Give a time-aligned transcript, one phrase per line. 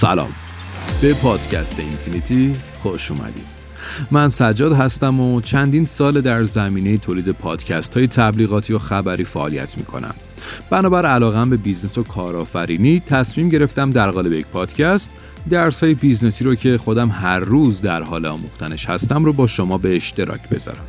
[0.00, 0.32] سلام
[1.02, 3.44] به پادکست اینفینیتی خوش اومدید
[4.10, 9.78] من سجاد هستم و چندین سال در زمینه تولید پادکست های تبلیغاتی و خبری فعالیت
[9.78, 10.14] می کنم.
[10.70, 15.10] بنابر علاقم به بیزنس و کارآفرینی تصمیم گرفتم در قالب یک پادکست
[15.50, 19.78] درس های بیزنسی رو که خودم هر روز در حال آموختنش هستم رو با شما
[19.78, 20.86] به اشتراک بذارم.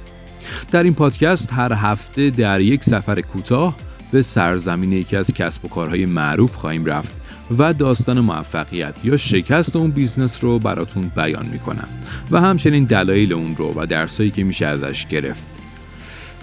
[0.71, 3.75] در این پادکست هر هفته در یک سفر کوتاه
[4.11, 7.20] به سرزمین یکی از کسب و کارهای معروف خواهیم رفت
[7.57, 11.87] و داستان موفقیت یا شکست اون بیزنس رو براتون بیان می‌کنم
[12.31, 15.47] و همچنین دلایل اون رو و درسایی که میشه ازش گرفت.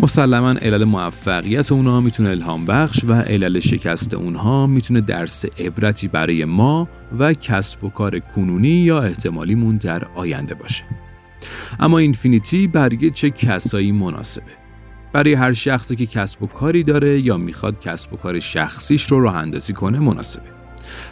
[0.01, 6.45] مسلما علل موفقیت اونها می‌تونه الهام بخش و علل شکست اونها می‌تونه درس عبرتی برای
[6.45, 10.85] ما و کسب و کار کنونی یا احتمالیمون در آینده باشه.
[11.81, 14.53] اما اینفینیتی برای چه کسایی مناسبه؟
[15.13, 19.21] برای هر شخصی که کسب و کاری داره یا می‌خواد کسب و کار شخصیش رو
[19.21, 20.58] راه اندازی کنه مناسبه.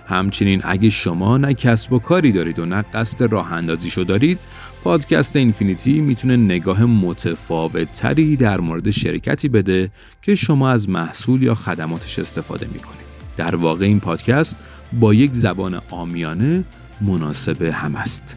[0.06, 4.38] همچنین اگه شما نه کسب و کاری دارید و نه قصد راه اندازیشو دارید
[4.84, 9.90] پادکست اینفینیتی می‌تونه نگاه متفاوت تری در مورد شرکتی بده
[10.22, 13.06] که شما از محصول یا خدماتش استفاده می‌کنید.
[13.36, 14.56] در واقع این پادکست
[15.00, 16.64] با یک زبان آمیانه
[17.00, 18.36] مناسب هم است.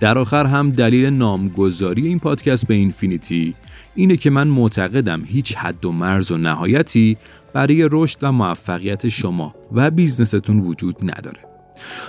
[0.00, 3.54] در آخر هم دلیل نامگذاری این پادکست به اینفینیتی
[3.96, 7.16] اینه که من معتقدم هیچ حد و مرز و نهایتی
[7.52, 11.40] برای رشد و موفقیت شما و بیزنستون وجود نداره.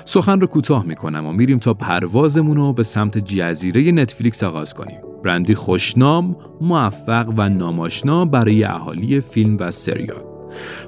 [0.05, 4.97] سخن رو کوتاه می‌کنم و میریم تا پروازمون رو به سمت جزیره نتفلیکس آغاز کنیم.
[5.23, 10.23] برندی خوشنام، موفق و نام‌آشنا برای اهالی فیلم و سریال.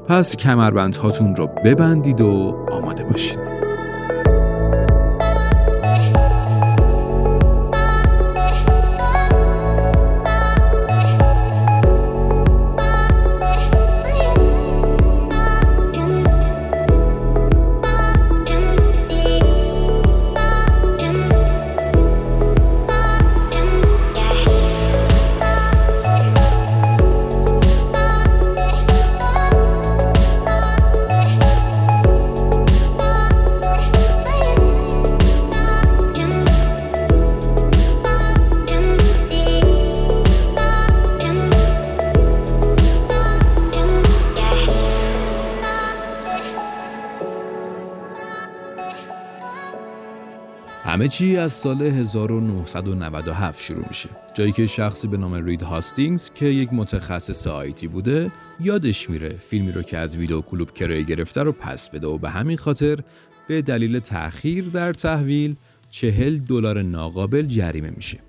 [0.07, 3.68] پس کمربندهاتون رو ببندید و آماده باشید.
[50.99, 54.09] همه چی از سال 1997 شروع میشه.
[54.33, 59.71] جایی که شخصی به نام رید هاستینگز که یک متخصص IT بوده یادش میره فیلمی
[59.71, 62.99] رو که از ویدیو کلوب کرایه گرفته رو پس بده و به همین خاطر
[63.47, 65.55] به دلیل تأخیر در تحویل
[65.89, 68.19] چهل دلار ناقابل جریمه میشه.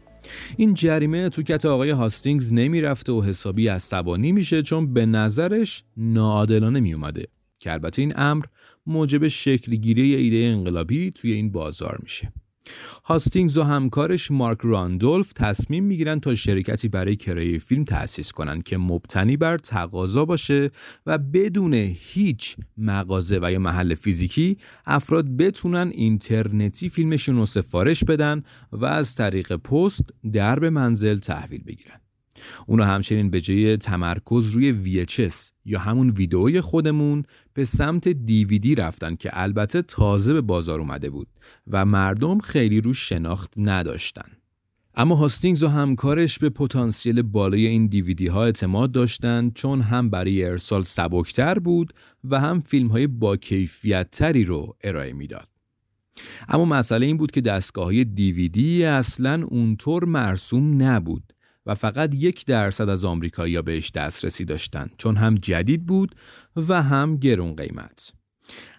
[0.57, 6.81] این جریمه تو کت آقای هاستینگز نمی‌رفته و حسابی عصبانی میشه چون به نظرش ناعادلانه
[6.81, 7.27] میومده.
[7.59, 8.45] که البته این امر
[8.87, 12.33] موجب شکلگیری ایده انقلابی توی این بازار میشه.
[13.04, 18.78] هاستینگز و همکارش مارک راندولف تصمیم می‌گیرن تا شرکتی برای کرایه فیلم تأسیس کنند که
[18.78, 20.71] مبتنی بر تقاضا باشه
[21.06, 24.56] و بدون هیچ مغازه و یا محل فیزیکی
[24.87, 32.00] افراد بتونن اینترنتی فیلمشون رو سفارش بدن و از طریق پست درب منزل تحویل بگیرن.
[32.67, 35.34] اونا همچنین به جای تمرکز روی VHS
[35.65, 37.23] یا همون ویدئوی خودمون
[37.55, 41.28] به سمت دیویدی رفتن که البته تازه به بازار اومده بود
[41.67, 44.31] و مردم خیلی روش شناخت نداشتن.
[44.95, 50.45] اما هاستینگز و همکارش به پتانسیل بالای این دیویدی ها اعتماد داشتند چون هم برای
[50.45, 51.93] ارسال سبکتر بود
[52.25, 55.49] و هم فیلم های با کیفیت تری رو ارائه می‌داد.
[56.49, 61.33] اما مسئله این بود که دستگاه های دیویدی اصلا اونطور مرسوم نبود
[61.75, 66.15] فقط یک درصد از آمریکایی‌ها بهش دسترسی داشتند چون هم جدید بود
[66.57, 68.13] و هم گرون قیمت.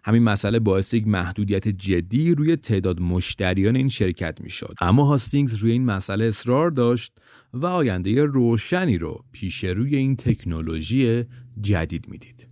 [0.03, 4.75] همین مسئله باعث یک محدودیت جدی روی تعداد مشتریان این شرکت می شد.
[4.81, 7.13] اما هاستینگز روی این مسئله اصرار داشت
[7.53, 11.23] و آینده روشنی رو پیش روی این تکنولوژی
[11.61, 12.50] جدید می‌دید.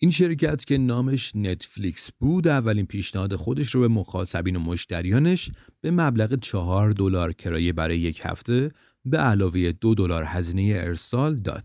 [0.00, 5.50] این شرکت که نامش نتفلیکس بود اولین پیشنهاد خودش رو به مخاطبین و مشتریانش
[5.80, 8.70] به مبلغ چهار دلار کرایه برای یک هفته
[9.04, 11.64] به علاوه دو دلار هزینه ارسال داد.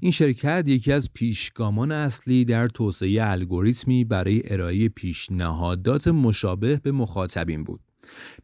[0.00, 7.64] این شرکت یکی از پیشگامان اصلی در توسعه الگوریتمی برای ارائه پیشنهادات مشابه به مخاطبین
[7.64, 7.80] بود.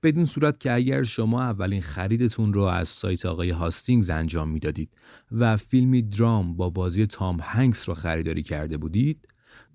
[0.03, 4.91] بدین صورت که اگر شما اولین خریدتون رو از سایت آقای هاستینگز انجام می‌دادید
[5.33, 9.29] و فیلمی درام با بازی تام هنگس رو خریداری کرده بودید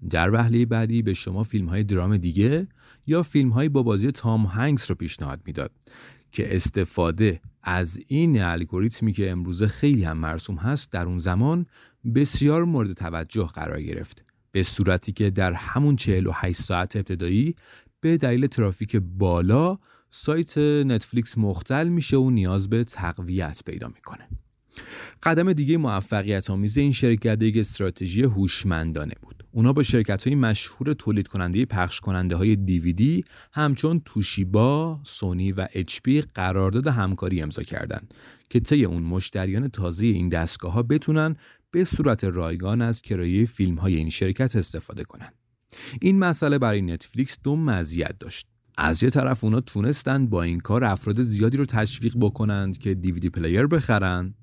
[0.09, 2.67] در وهله بعدی به شما فیلم های درام دیگه
[3.07, 5.71] یا فیلم های با بازی تام هنگس رو پیشنهاد می‌داد
[6.31, 11.65] که استفاده از این الگوریتمی که امروزه خیلی هم مرسوم هست در اون زمان
[12.15, 14.25] بسیار مورد توجه قرار گرفت.
[14.51, 17.55] به صورتی که در همون 48 ساعت ابتدایی
[18.01, 19.77] به دلیل ترافیک بالا
[20.09, 24.27] سایت نتفلیکس مختل میشه و نیاز به تقویت پیدا می‌کنه.
[25.23, 29.43] قدم دیگه موفقیت آمیز این شرکت یک استراتژی هوشمندانه بود.
[29.51, 35.67] اونا با شرکت های مشهور تولید کننده پخش کننده های دیویدی همچون توشیبا، سونی و
[36.03, 38.13] HP قرارداد همکاری امضا کردند
[38.49, 41.35] که طی اون مشتریان تازه این دستگاه ها بتونن
[41.71, 45.40] به صورت رایگان از کرایه فیلم های این شرکت استفاده کنند.
[46.01, 48.47] این مسئله برای نتفلیکس دو مزیت داشت.
[48.77, 53.29] از یه طرف اونا تونستند با این کار افراد زیادی رو تشویق بکنند که DVD
[53.29, 54.33] player بخرن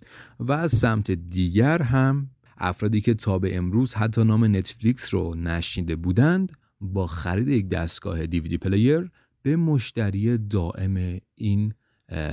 [0.41, 5.97] و از سمت دیگر هم افرادی که تا به امروز حتی نام نتفلیکس رو نشنیده
[5.97, 9.11] بودند با خرید یک دستگاه DVD player
[9.43, 11.75] به مشتری دائم این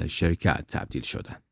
[0.07, 1.44] شرکت تبدیل شدند.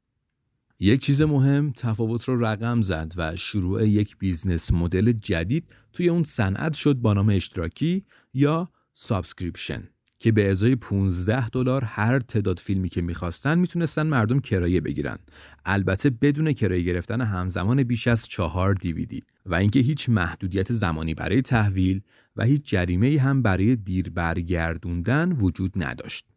[0.79, 6.23] یک چیز مهم تفاوت رو رقم زد و شروع یک business model جدید توی اون
[6.23, 9.83] صنعت شد با نام اشتراکی یا subscription
[10.19, 15.17] که به ازای 15 دلار هر تعداد فیلمی که می‌خواستن می‌تونستن مردم کرایه بگیرن.
[15.65, 21.41] البته بدون کرایه گرفتن همزمان بیش از چهار دیویدی و اینکه هیچ محدودیت زمانی برای
[21.41, 22.01] تحویل
[22.35, 26.32] و هیچ جریمه هم برای دیر برگردوندن وجود نداشت.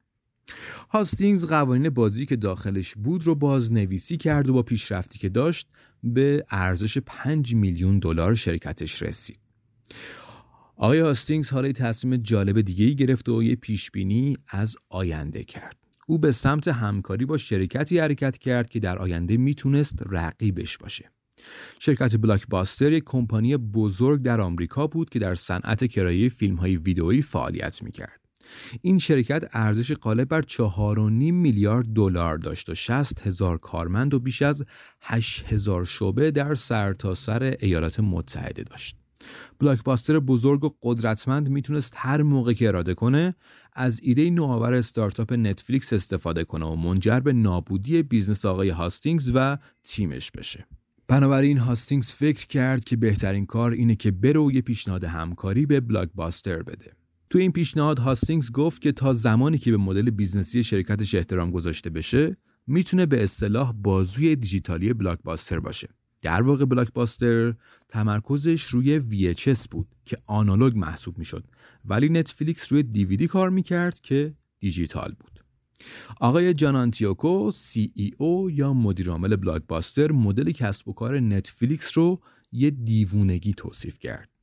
[0.90, 5.68] هاستینگز قوانین بازی که داخلش بود رو بازنویسی کرد و با پیشرفتی که داشت
[6.02, 9.38] به ارزش 5 میلیون دلار شرکتش رسید.
[10.76, 15.76] آقای هاستینگز حالا تصمیم جالب دیگه گرفت و یه پیشبینی از آینده کرد.
[16.06, 21.10] او به سمت همکاری با شرکتی حرکت کرد که در آینده می‌تونست رقیبش باشه.
[21.80, 26.76] شرکت بلاک باستر یک کمپانی بزرگ در آمریکا بود که در صنعت کرایه فیلم های
[26.76, 28.25] ویدئویی فعالیت می‌کرد.
[28.82, 30.58] این شرکت ارزش غالب بر 4.5
[31.32, 34.64] میلیارد دلار داشت و 60 هزار کارمند و بیش از
[35.00, 38.96] 8 هزار شعبه در سرتاسر سر ایالات متحده داشت.
[39.58, 43.34] بلاکباستر بزرگ و قدرتمند می‌تونست هر موقع که اراده کنه
[43.72, 49.58] از ایده نوآور استارتاپ نتفلیکس استفاده کنه و منجر به نابودی بیزنس آقای هاستینگز و
[49.84, 50.66] تیمش بشه.
[51.08, 56.62] بنابراین هاستینگز فکر کرد که بهترین کار اینه که بره یه پیشنهاد همکاری به بلاکباستر
[56.62, 56.92] بده.
[57.36, 61.90] تو این پیشنهاد هاستینگز گفت که تا زمانی که به مدل بیزنسی شرکتش احترام گذاشته
[61.90, 62.36] بشه
[62.66, 65.88] می‌تونه به اصطلاح بازوی دیجیتالی بلاکباستر باشه.
[66.22, 67.54] در واقع بلاکباستر
[67.88, 71.44] تمرکزش روی VHS بود که آنالوگ محسوب می‌شد
[71.84, 75.40] ولی نتفلیکس روی دیویدی کار می‌کرد که دیجیتال بود.
[76.20, 82.20] آقای جانانتیوکو CEO یا مدیرعامل بلاکباستر مدل کسب و کار نتفلیکس رو
[82.52, 84.35] یه دیوونگی توصیف کرد.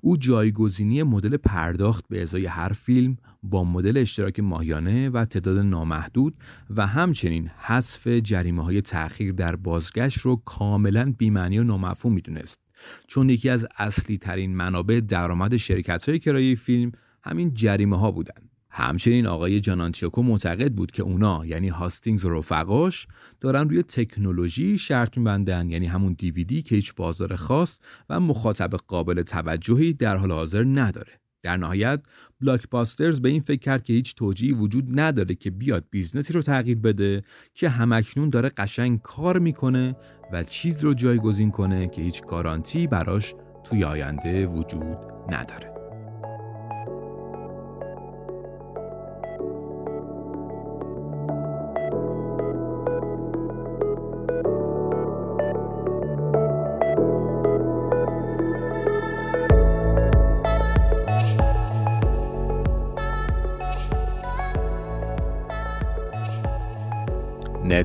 [0.00, 6.34] او جایگزینی مدل پرداخت به ازای هر فیلم با مدل اشتراک ماهیانه و تعداد نامحدود
[6.70, 12.58] و همچنین حذف جریمه های تأخیر در بازگشت رو کاملا بیمعنی و نامفهوم می‌دونست.
[13.06, 16.92] چون یکی از اصلی ترین منابع درآمد شرکت های کرایه فیلم
[17.22, 18.47] همین جریمه ها بودند
[18.82, 23.06] همچنین آقای جان آنتیوکو معتقد بود که اونا یعنی هاستینگز و رفقاش
[23.40, 27.78] دارن روی تکنولوژی شرط میبندن یعنی همون دیویدی که هیچ بازار خاص
[28.10, 31.20] و مخاطب قابل توجهی در حال حاضر نداره.
[31.42, 32.00] در نهایت
[32.40, 36.78] بلاکباسترز به این فکر کرد که هیچ توجیهی وجود نداره که بیاد بیزنسی رو تغییر
[36.78, 37.22] بده
[37.54, 39.96] که همکنون داره قشنگ کار می‌کنه
[40.32, 44.98] و چیز رو جایگزین کنه که هیچ گارانتی براش توی آینده وجود
[45.30, 45.77] نداره.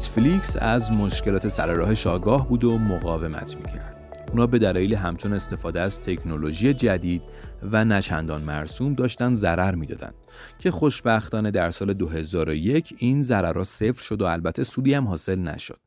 [0.03, 4.25] نتفلیکس از مشکلات سر راه آگاه بود و مقاومت می‌کرد.
[4.31, 7.21] اونا به دلایل همچون استفاده از تکنولوژی جدید
[7.71, 10.13] و نچندان مرسوم داشتن ضرر می‌دادند
[10.59, 15.79] که خوشبختانه در سال 2001 این ضررها صفر شد و البته سودی هم حاصل نشد.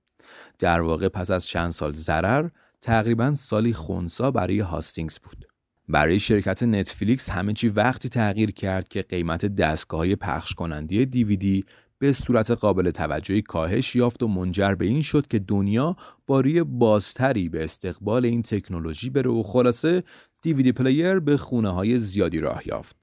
[0.59, 2.49] در واقع پس از چند سال ضرر
[2.81, 5.47] تقریبا سالی خونسا برای هاستینگز بود.
[5.89, 11.65] برای شرکت نتفلیکس همه چی وقتی تغییر کرد که قیمت دستگاه های پخش کننده دیویدی
[11.99, 16.63] به صورت قابل توجهی کاهش یافت و منجر به این شد که دنیا با روی
[16.63, 20.03] بازتری به استقبال این تکنولوژی بره و خلاصه
[20.43, 22.97] DVD player به خونه های زیادی راه یافت.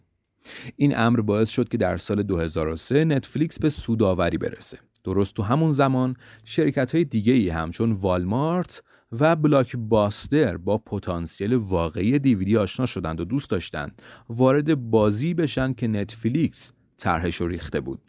[0.76, 4.80] این امر باعث شد که در سال 2003 نتفلیکس به سودآوری برسه.
[5.04, 8.84] درست تو همون زمان شرکت های دیگه ای همچون والمارت
[9.20, 15.74] و بلاک باستر با پتانسیل واقعی دیویدی آشنا شدند و دوست داشتند وارد بازی بشن
[15.74, 16.72] که نتفلیکس
[17.04, 18.02] طرحش رو ریخته بود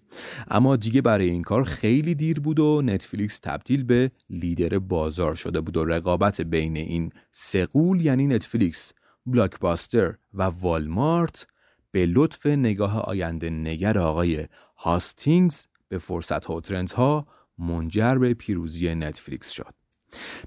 [0.50, 5.60] اما دیگه برای این کار خیلی دیر بود و نتفلیکس تبدیل به لیدر بازار شده
[5.60, 8.92] بود و رقابت بین این سه غول یعنی نتفلیکس
[9.26, 11.46] بلاکباستر و والمارت
[11.90, 14.46] به لطف نگاه آینده نگر آقای
[14.76, 17.26] هاستینگز به فرصت ها و trend ها
[17.58, 19.83] منجر به پیروزی نتفلیکس شد.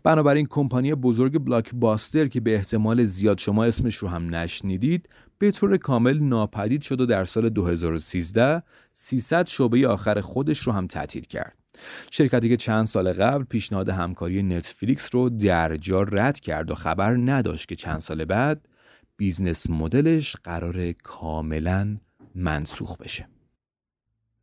[0.03, 5.77] بنابراین کمپانی بزرگ بلاکباستر که به احتمال زیاد شما اسمش رو هم نشنیدید به طور
[5.77, 11.57] کامل ناپدید شد و در سال 2013 300 شعبه آخر خودش رو هم تعطیل کرد.
[12.12, 17.15] شرکتی که چند سال قبل پیشنهاد همکاری نتفلیکس رو در جا رد کرد و خبر
[17.15, 18.67] نداشت که چند سال بعد
[19.17, 21.97] business model ش قراره کاملا
[22.36, 23.37] منسوخ بشه.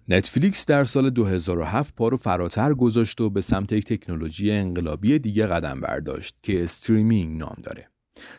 [0.09, 5.47] نتفلیکس در سال 2007 پا رو فراتر گذاشت و به سمت یک تکنولوژی انقلابی دیگه
[5.47, 7.89] قدم برداشت که streaming نام داره.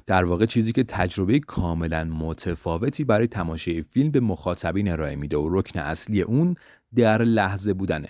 [0.05, 5.59] در واقع چیزی که تجربه کاملا متفاوتی برای تماشای فیلم به مخاطبین ارائه میده و
[5.59, 6.55] رکن اصلی اون
[6.95, 8.09] در لحظه بودنه.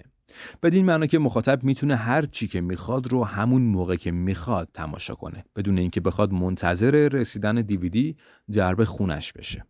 [0.63, 5.15] بدین معنا که مخاطب می‌تونه هر چی که می‌خواد رو همون موقع که می‌خواد تماشا
[5.15, 8.15] کنه بدون اینکه بخواد منتظر رسیدن دیویدی
[8.51, 9.65] درب خونش بشه.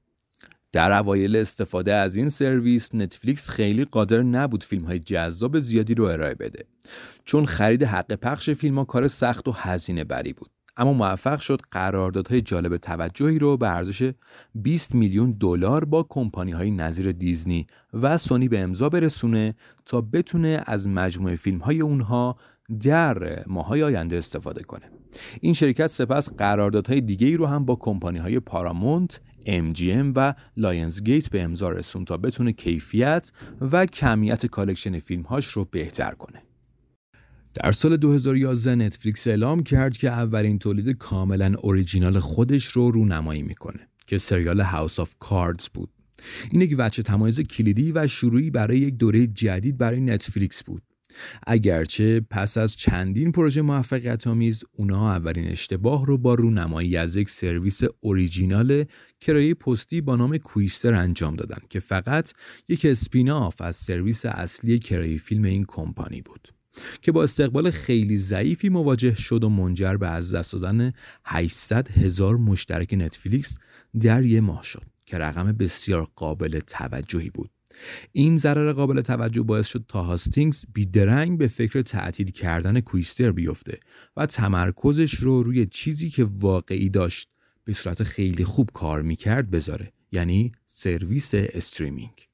[0.76, 6.06] در اوایل استفاده از این سرویس نتفلیکس خیلی قادر نبود فیلم های جذاب زیادی رو
[6.06, 6.66] ارائه بده
[7.26, 10.50] چون خرید حق پخش فیلم ها کار سخت و هزینه بری بود.
[10.78, 14.12] اما موفق شد قراردادهای جالب توجهی رو به ارزش
[14.56, 19.56] 20 میلیون دلار با کمپانی های نظیر دیزنی و سونی به امضا برسونه
[19.86, 22.38] تا بتونه از مجموعه فیلم های اونها
[22.84, 24.92] در ماهای آینده استفاده کنه.
[25.42, 31.04] این شرکت سپس قراردادهای دیگه ای رو هم با کمپانی های پارامونت، MGM و لاینز
[31.04, 36.42] گیت به امضا رسوند تا بتونه کیفیت و کمیت collection فیلم هاش رو بهتر کنه.
[37.54, 43.88] در سال 2011 نتفلیکس اعلام کرد که اولین تولید کاملا اوریجینال خودش رو رونمایی می‌کنه
[44.08, 45.90] که سریال House of Cards بود.
[46.52, 50.82] این یک وجه تمایز کلیدی و شروعی برای یک دوره جدید برای نتفلیکس بود.
[51.48, 57.30] اگرچه پس از چندین پروژه موفقیت آمیز اونا اولین اشتباه رو با رونمایی از یک
[57.30, 58.86] سرویس اوریجینال
[59.20, 62.32] کرایه پستی با نام Qwikster انجام دادن که فقط
[62.70, 66.48] یک spin-off از سرویس اصلی کرایه فیلم این کمپانی بود
[67.02, 70.94] که با استقبال خیلی ضعیفی مواجه شد و منجر به از دست دادن
[71.26, 73.58] 800 هزار مشترک نتفلیکس
[74.02, 77.55] در یه ماه شد که رقم بسیار قابل توجهی بود.
[78.12, 83.80] این ضرر قابل توجه باعث شد تا هاستینگز بیدرنگ به فکر تعطیل کردن Qwikster بیفته
[84.18, 87.30] و تمرکزش رو روی چیزی که واقعا داشت
[87.64, 92.26] به صورت خیلی خوب کار می‌کرد بذاره یعنی سرویس streaming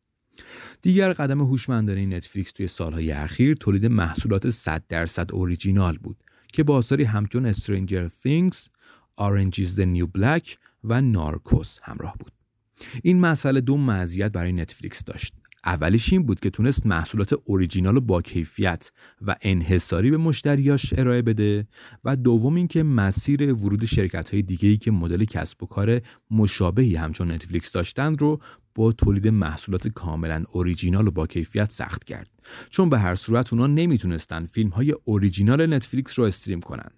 [0.81, 6.17] دیگر قدم هوشمندانه نتفلیکس توی سالهای اخیر تولید محصولات 100 درصد اوریجینال بود
[6.53, 8.57] که با آثاری همچون Stranger Things,
[9.19, 10.07] Orange is the New
[10.83, 12.40] و Narcos همراه بود.
[13.03, 15.33] این مسئله دو مزیت برای نتفلیکس داشت.
[15.65, 21.67] اولیش این بود که تونست محصولات اوریجینال با کیفیت و انحصاری به مشتریاش ارائه بده
[22.05, 26.95] و دوم اینکه مسیر ورود شرکت های دیگه ای که مدل کسب و کار مشابهی
[26.95, 28.41] همچون نتفلیکس داشتن رو
[28.75, 32.29] با تولید محصولات کاملا اوریجینال و با کیفیت سخت کرد.
[32.69, 36.91] چون به هر صورت اونا نمی‌تونستن فیلم های اوریجینال نتفلیکس رو stream کنن.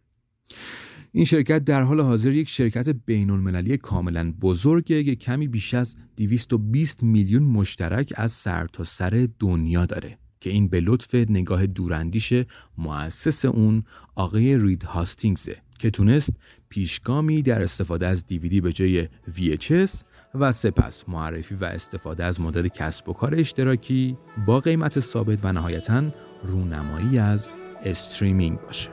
[1.15, 5.95] این شرکت در حال حاضر یک شرکت بین المللی کاملا بزرگه که کمی بیش از
[6.17, 12.33] 220 میلیون مشترک از سر تا سر دنیا داره که این به لطف نگاه دوراندیش
[12.77, 13.83] مؤسس اون
[14.15, 16.33] آقای رید هاستینگزه که تونست
[16.69, 20.03] پیشگامی در استفاده از دیویدی به جای VHS
[20.35, 24.17] و سپس معرفی و استفاده از مدل کسب و کار اشتراکی
[24.47, 26.03] با قیمت ثابت و نهایتا
[26.43, 27.51] رونمایی از
[27.83, 28.92] استریمینگ باشه.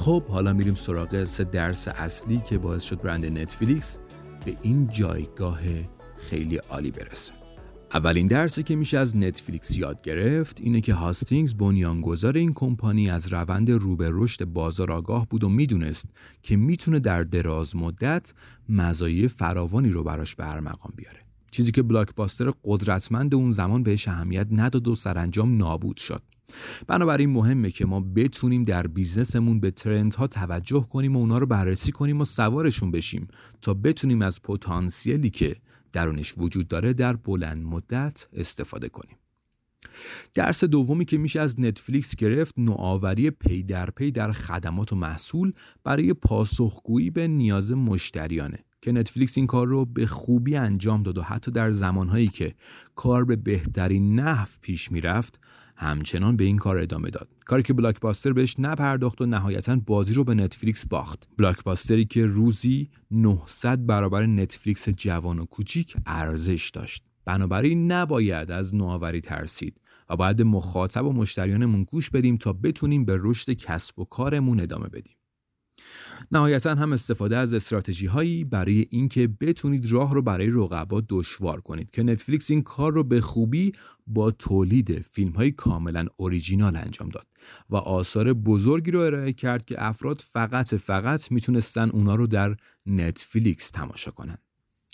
[0.00, 3.98] خب حالا میریم سراغ سه درس اصلی که باعث شد برند نتفلیکس
[4.44, 5.58] به این جایگاه
[6.18, 7.32] خیلی عالی برسه.
[7.94, 13.32] اولین درسی که میشه از نتفلیکس یاد گرفت اینه که هاستینگز بنیانگذار این کمپانی از
[13.32, 16.06] روند رو به رشد بازار آگاه بود و می‌دونست
[16.42, 18.32] که می‌تونه در دراز مدت
[18.68, 21.20] مزایای فراوانی رو براش به مقام بیاره.
[21.50, 26.22] چیزی که بلاکباستر قدرتمند اون زمان بهش اهمیت نداد و سرانجام نابود شد.
[26.86, 31.38] بنابراین مهمه که ما بتونیم در business مون به trend ها توجه کنیم و اونا
[31.38, 33.28] رو بررسی کنیم و سوارشون بشیم
[33.62, 35.56] تا بتونیم از پتانسیلی که
[35.92, 39.16] درونش وجود داره در بلند مدت استفاده کنیم.
[40.34, 45.52] درس دومی که میشه از نتفلیکس گرفت نوآوری پی در پی در خدمات و محصول
[45.84, 51.22] برای پاسخگویی به نیاز مشتریانه که نتفلیکس این کار رو به خوبی انجام داد و
[51.22, 52.54] حتی در زمانهایی که
[52.96, 55.40] کار به بهترین نحو پیش می‌رفت
[55.80, 57.28] همچنان به این کار ادامه داد.
[57.46, 61.28] کاری که بلاکباستر بهش نپرداخت و نهایتا بازی رو به نتفلیکس باخت.
[61.38, 67.04] بلاکباستری که روزی 900 برابر نتفلیکس جوان و کوچیک ارزش داشت.
[67.24, 73.18] بنابراین نباید از نوآوری ترسید و باید مخاطب و مشتریانمون گوش بدیم تا بتونیم به
[73.20, 75.19] رشد کسب و کارمون ادامه بدیم.
[76.32, 81.90] نهایتا هم استفاده از استراتژی هایی برای اینکه بتونید راه رو برای رقبا دشوار کنید
[81.90, 83.72] که نتفلیکس این کار رو به خوبی
[84.06, 87.26] با تولید فیلم های کاملا اوریجینال انجام داد
[87.70, 92.56] و آثار بزرگی رو ارائه کرد که افراد فقط فقط می‌تونستن اونا رو در
[92.86, 94.38] نتفلیکس تماشا کنن.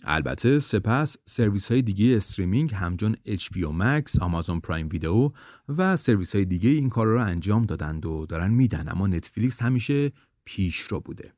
[0.05, 5.31] البته سپس سرویس های دیگه streaming همچون HBO Max، آمازون پرایم ویدئو
[5.69, 10.13] و سرویس های دیگه این کار رو انجام دادند و دارن میدن اما نتفلیکس همیشه
[10.47, 11.33] پیشرو بوده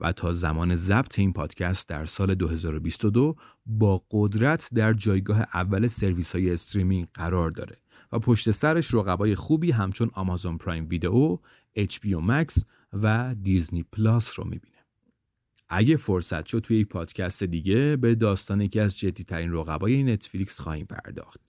[0.00, 6.34] و تا زمان ضبط این پادکست در سال 2022 با قدرت در جایگاه اول سرویس
[6.34, 7.76] های streaming قرار داره
[8.12, 11.36] و پشت سرش رقبای خوبی همچون آمازون پرایم ویدئو،
[11.78, 14.74] HBO Max و دیزنی پلاس رو می‌بینه.
[15.68, 20.86] اگه فرصت شد توی یک پادکست دیگه به داستان یکی از جدیترین رقبای نتفلیکس خواهیم
[20.86, 21.40] پرداخت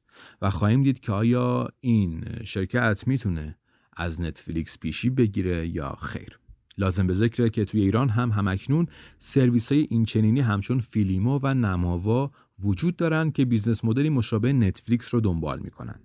[0.41, 3.57] و خواهیم دید که آیا این شرکت می‌تونه
[3.97, 6.39] از نتفلیکس پیشی بگیره یا خیر.
[6.77, 8.87] لازم به ذکره که توی ایران هم همکنون
[9.19, 12.31] سرویس های اینچنینی همچون فیلیمو و نماوا
[12.63, 15.99] وجود دارند که business model ی مشابه نتفلیکس رو دنبال می‌کنن.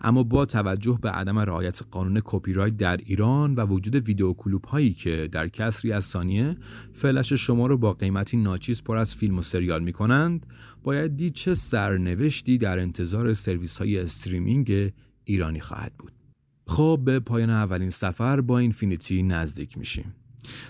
[0.00, 4.64] اما با توجه به عدم رعایت قانون کپی رایت در ایران و وجود ویدیو کلوب
[4.64, 6.56] هایی که در کسری از ثانیه
[6.92, 10.46] فلش شما رو با قیمتی ناچیز پر از فیلم و سریال می کنند
[10.82, 14.92] باید دید چه سرنوشتی در انتظار سرویس های streaming
[15.24, 16.12] ایرانی خواهد بود.
[16.66, 20.14] خب به پایان اولین سفر با اینفینیتی نزدیک میشیم.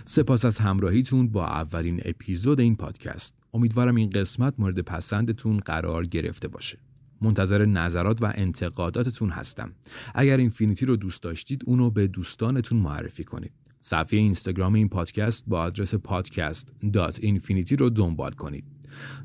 [0.05, 3.35] سپاس از همراهیتون با اولین اپیزود این پادکست.
[3.55, 6.79] امیدوارم این قسمت مورد پسندتون قرار گرفته باشه.
[7.21, 9.73] منتظر نظرات و انتقاداتتون هستم.
[10.15, 13.53] اگر اینفینیتی رو دوست داشتید اونو به دوستانتون معرفی کنید.
[13.79, 18.65] صفحه اینستاگرام این پادکست با آدرس podcast.infinity رو دنبال کنید.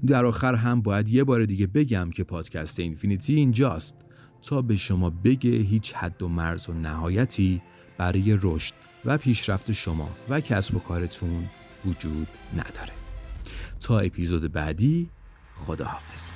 [0.07, 3.95] در آخر هم باید یه بار دیگه بگم که پادکست اینفینیتی اینجاست.
[4.41, 7.62] تا به شما بگه هیچ حد و مرز و نهایتی
[7.97, 8.73] برای رشد
[9.08, 11.50] و پیشرفت شما و کسب و کارتون
[11.86, 12.93] وجود نداره.
[13.82, 15.10] تا اپیزود بعدی
[15.56, 16.32] خداحافظ.